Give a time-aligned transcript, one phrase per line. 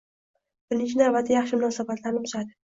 [0.73, 2.59] birinchi navbatda yaxshi munosabatlarni buzadi.